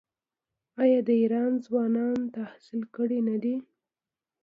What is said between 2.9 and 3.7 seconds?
کړي نه دي؟